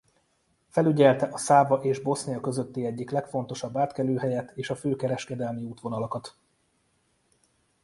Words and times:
Felügyelte 0.67 1.25
a 1.31 1.37
Száva 1.37 1.81
és 1.83 1.99
Bosznia 1.99 2.39
közötti 2.39 2.85
egyik 2.85 3.09
legfontosabb 3.11 3.77
átkelőhelyet 3.77 4.51
és 4.55 4.69
a 4.69 4.75
fő 4.75 4.95
kereskedelmi 4.95 5.63
útvonalakat. 5.63 6.35